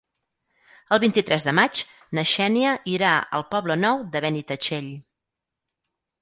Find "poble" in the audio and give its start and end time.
3.53-3.77